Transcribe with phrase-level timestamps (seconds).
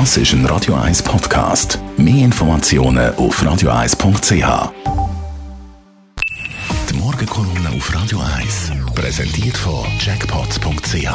[0.00, 1.78] Das ist ein Radio 1 Podcast.
[1.96, 4.72] Mehr Informationen auf radio1.ch.
[6.90, 11.06] Die Morgenkolumne auf Radio 1 präsentiert von Jackpots.ch.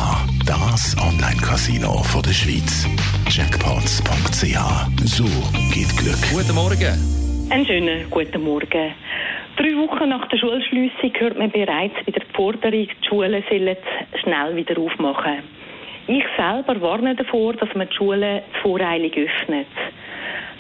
[0.46, 2.88] Das Online-Casino der Schweiz.
[3.28, 4.58] Jackpots.ch.
[5.04, 5.26] So
[5.74, 6.22] geht Glück.
[6.32, 7.50] Guten Morgen.
[7.50, 8.94] Einen schönen guten Morgen.
[9.58, 13.76] Drei Wochen nach der Schulschliessung hört man bereits wieder die Forderung, die Schulen sollen
[14.24, 15.59] schnell wieder aufmachen.
[16.08, 19.68] Ich selber warne davor, dass man die Schulen voreilig öffnet.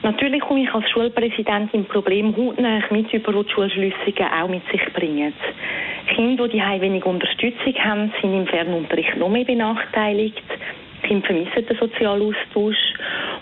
[0.01, 5.33] Natürlich komme ich als Schulpräsidentin Problem hautnah mit über, die, Schulschliessungen auch mit sich bringen.
[6.15, 10.41] Kinder, die wenig Unterstützung haben, sind im Fernunterricht noch mehr benachteiligt.
[11.03, 12.93] Kinder vermissen den sozialen Austausch.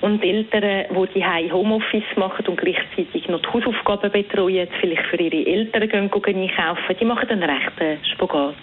[0.02, 5.46] Und Eltern, die die Homeoffice machen und gleichzeitig noch die Hausaufgaben betreuen, vielleicht für ihre
[5.46, 8.56] Eltern gehen, gehen einkaufen, die machen einen rechten Spagat.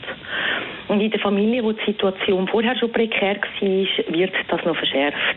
[0.89, 5.37] Und in der Familie, wo die Situation vorher schon prekär war, wird das noch verschärft.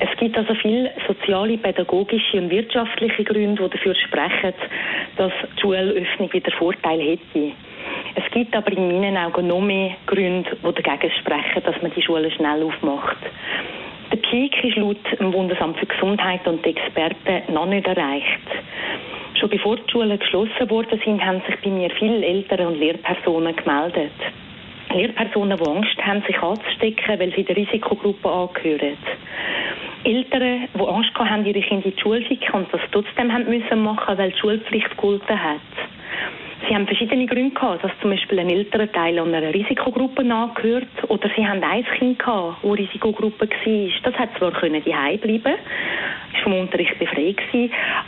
[0.00, 4.54] Es gibt also viele soziale, pädagogische und wirtschaftliche Gründe, die dafür sprechen,
[5.16, 7.52] dass die Schulöffnung wieder Vorteil hätte.
[8.16, 12.02] Es gibt aber in meinen Augen noch mehr Gründe, die dagegen sprechen, dass man die
[12.02, 13.18] Schulen schnell aufmacht.
[14.10, 18.40] Der Peak ist laut dem Bundesamt für Gesundheit und den Experten noch nicht erreicht.
[19.38, 23.54] Schon bevor die Schulen geschlossen worden sind, haben sich bei mir viele Eltern und Lehrpersonen
[23.56, 24.12] gemeldet.
[24.94, 28.96] Lehrpersonen, die Angst haben, sich anzustecken, weil sie der Risikogruppe angehören.
[30.04, 33.82] Eltern, die Angst haben, ihre Kinder in die Schule schicken und das trotzdem haben müssen
[33.82, 35.60] machen, weil die Schulpflicht gegolten hat.
[36.68, 41.28] Sie haben verschiedene Gründe gehabt, dass zum Beispiel ein älterer Teil einer Risikogruppe angehört oder
[41.36, 44.10] sie haben ein Kind gehabt, das Risikogruppe war.
[44.10, 45.54] Das hat zwar können die bleiben,
[46.32, 47.36] ist vom Unterricht befreit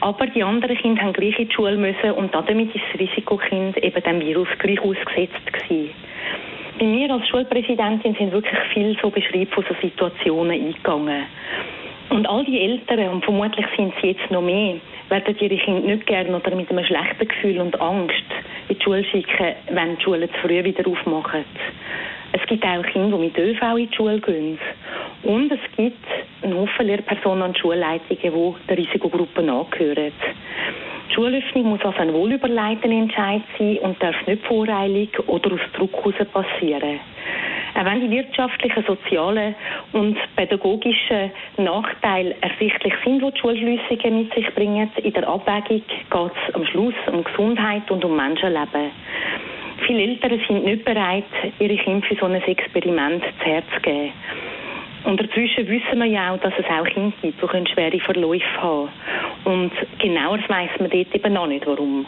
[0.01, 3.77] aber die anderen Kinder haben gleich in die Schule müssen und damit ist das Risikokind
[3.79, 5.91] eben dem Virus gleich ausgesetzt gewesen.
[6.79, 11.25] Bei mir als Schulpräsidentin sind wirklich viele so Beschreibungen von so Situationen eingegangen.
[12.11, 14.77] Und all die Eltern, und vermutlich sind es jetzt noch mehr,
[15.09, 18.25] werden ihre Kinder nicht gerne oder mit einem schlechten Gefühl und Angst
[18.69, 21.45] in die Schule schicken, wenn die Schulen zu früh wieder aufmachen.
[22.33, 24.59] Es gibt auch Kinder, die mit ÖV in die Schule gehen.
[25.23, 26.05] Und es gibt
[26.43, 30.13] einen Haufen Lehrpersonen und Schulleitungen, die der Risikogruppe angehören.
[31.09, 35.93] Die Schulöffnung muss also ein wohlüberleiteter Entscheid sein und darf nicht voreilig oder aus Druck
[35.93, 37.01] heraus passieren.
[37.75, 39.55] Auch wenn die wirtschaftlichen, sozialen
[39.93, 46.33] und pädagogischen Nachteile ersichtlich sind, die die Schulschliessungen mit sich bringen, in der Abwägung geht
[46.49, 48.91] es am Schluss um Gesundheit und um Menschenleben.
[49.87, 51.25] Viele Eltern sind nicht bereit,
[51.59, 54.13] ihre Kinder für so ein Experiment zu Herz zu geben.
[55.05, 58.89] Und dazwischen wissen wir ja auch, dass es auch Kinder gibt, die schwere Verläufe haben
[59.47, 62.05] Und genauer weiss man dort eben noch nicht, warum.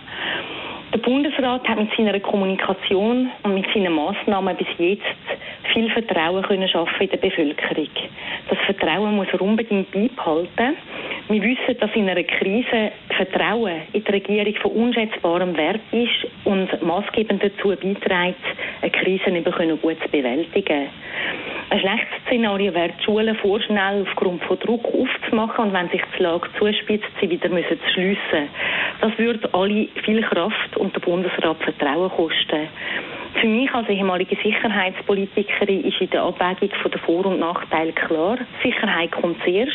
[0.92, 5.04] Der Bundesrat hat mit seiner Kommunikation und mit seinen Massnahmen bis jetzt
[5.72, 7.90] viel Vertrauen können schaffen in der Bevölkerung.
[8.48, 10.76] Das Vertrauen muss er unbedingt beibehalten.
[11.28, 16.82] Wir wissen, dass in einer Krise Vertrauen in die Regierung von unschätzbarem Wert ist und
[16.82, 18.42] maßgebend dazu beiträgt,
[18.80, 20.86] eine Krise eben gut zu bewältigen.
[21.70, 26.22] Ein schlechtes Szenario wäre, die Schulen vorschnell aufgrund von Druck aufzumachen und wenn sich die
[26.22, 28.48] Lage zuspitzt, sie wieder müssen zu schliessen.
[29.00, 32.68] Das würde alle viel Kraft und der Bundesrat Vertrauen kosten.
[33.40, 38.38] Für mich als ehemalige Sicherheitspolitikerin ist in der Abwägung von der Vor- und Nachteile klar.
[38.62, 39.72] Sicherheit kommt zuerst.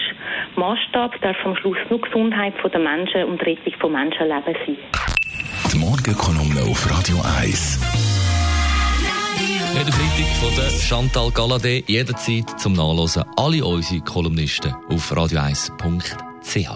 [0.55, 4.77] Maßstab darf am Schluss nur Gesundheit der Menschen und Rettung von Menschenleben sein.
[5.71, 8.12] Die Morgenkolumne auf Radio 1.
[9.73, 13.23] Jeden Freitag von der Chantal Galadé, jederzeit zum Nachlesen.
[13.37, 16.69] Alle unsere Kolumnisten auf radio1.ch.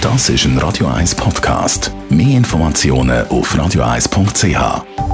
[0.00, 1.90] Das ist ein Radio 1 Podcast.
[2.10, 5.13] Mehr Informationen auf radio1.ch.